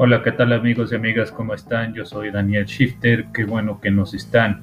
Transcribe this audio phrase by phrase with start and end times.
[0.00, 1.32] Hola, ¿qué tal amigos y amigas?
[1.32, 1.92] ¿Cómo están?
[1.92, 4.62] Yo soy Daniel Shifter, qué bueno que nos están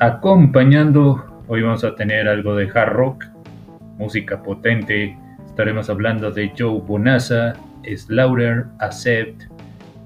[0.00, 1.44] acompañando.
[1.46, 3.26] Hoy vamos a tener algo de hard rock,
[3.96, 5.16] música potente.
[5.46, 7.52] Estaremos hablando de Joe Bonazza,
[7.94, 9.44] Slaughter, Accept,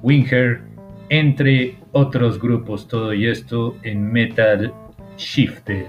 [0.03, 0.61] Winger,
[1.09, 2.87] entre otros grupos.
[2.87, 4.75] Todo y esto en Metal
[5.17, 5.89] Shifter.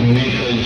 [0.00, 0.64] Metal.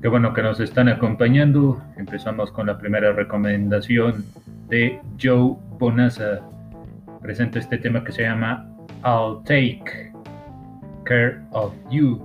[0.00, 1.82] Qué bueno que nos están acompañando.
[1.96, 4.26] Empezamos con la primera recomendación
[4.68, 6.40] de Joe Bonazza.
[7.22, 8.68] Presenta este tema que se llama
[9.04, 10.12] I'll Take
[11.08, 12.20] Care of You.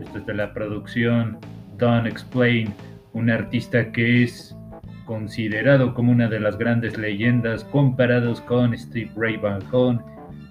[0.00, 1.36] Esto es de la producción
[1.76, 2.72] Don't Explain,
[3.12, 4.56] un artista que es
[5.04, 10.02] considerado como una de las grandes leyendas comparados con Steve Ray Vaughan,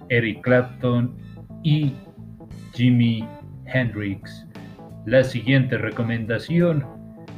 [0.10, 1.12] Eric Clapton
[1.64, 1.94] y
[2.74, 3.28] Jimi
[3.66, 4.46] Hendrix.
[5.08, 6.86] La siguiente recomendación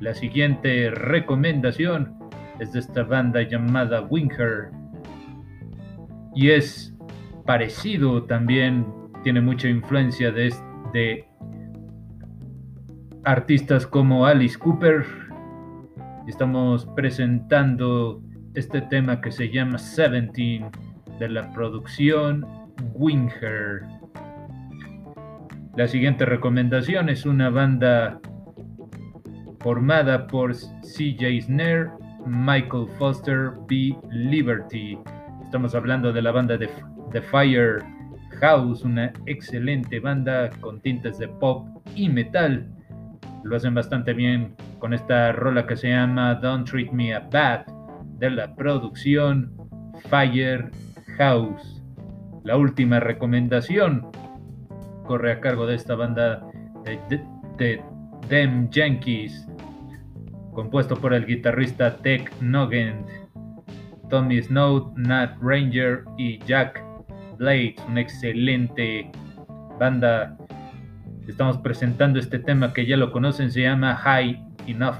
[0.00, 2.14] La siguiente recomendación
[2.60, 4.70] es de esta banda llamada Winger
[6.34, 6.94] y es
[7.46, 8.86] parecido también,
[9.24, 10.54] tiene mucha influencia de,
[10.92, 11.26] de
[13.24, 15.27] artistas como Alice Cooper.
[16.28, 18.22] Estamos presentando
[18.52, 20.70] este tema que se llama Seventeen
[21.18, 22.46] de la producción
[22.92, 23.80] Winger.
[25.74, 28.20] La siguiente recomendación es una banda
[29.60, 31.88] formada por CJ Snare
[32.26, 33.96] Michael Foster B.
[34.10, 34.98] Liberty.
[35.42, 36.68] Estamos hablando de la banda de
[37.10, 37.82] The Fire
[38.38, 42.68] House, una excelente banda con tintes de pop y metal.
[43.44, 47.66] Lo hacen bastante bien con esta rola que se llama Don't Treat Me a Bad
[48.18, 49.52] de la producción
[50.08, 50.70] Fire
[51.16, 51.82] House.
[52.44, 54.06] La última recomendación
[55.04, 56.46] corre a cargo de esta banda
[56.84, 57.24] de, de,
[57.56, 57.82] de
[58.28, 59.48] Them Yankees
[60.58, 63.06] compuesto por el guitarrista Tech Nogent,
[64.10, 66.82] Tommy Snow, Nat Ranger y Jack
[67.36, 69.08] Blades, una excelente
[69.78, 70.36] banda.
[71.28, 74.96] Estamos presentando este tema que ya lo conocen, se llama High Enough,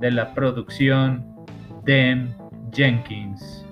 [0.00, 1.22] de la producción
[1.84, 2.34] Dem
[2.72, 3.66] Jenkins.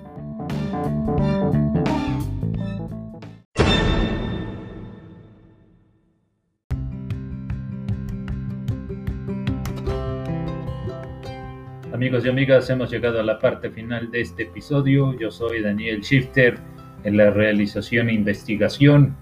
[11.91, 15.17] Amigos y amigas, hemos llegado a la parte final de este episodio.
[15.19, 16.59] Yo soy Daniel Shifter
[17.03, 19.17] en la realización e investigación.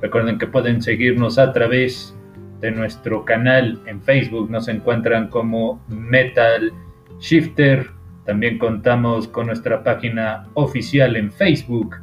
[0.00, 2.16] Recuerden que pueden seguirnos a través
[2.60, 4.50] de nuestro canal en Facebook.
[4.50, 6.72] Nos encuentran como Metal
[7.20, 7.90] Shifter.
[8.24, 11.96] También contamos con nuestra página oficial en Facebook.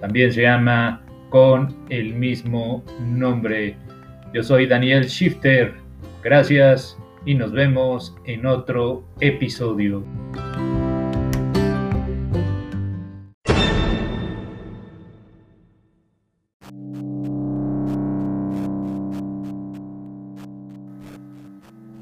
[0.00, 3.76] También se llama con el mismo nombre.
[4.32, 5.74] Yo soy Daniel Shifter.
[6.22, 10.04] Gracias y nos vemos en otro episodio.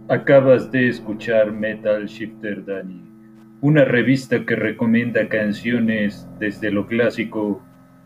[0.09, 3.01] Acabas de escuchar Metal Shifter Danny,
[3.63, 7.63] una revista que recomienda canciones desde lo clásico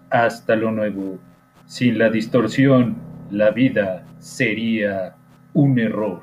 [0.08, 1.18] hasta lo nuevo.
[1.66, 2.96] Sin la distorsión,
[3.32, 5.16] la vida sería
[5.54, 6.22] un error.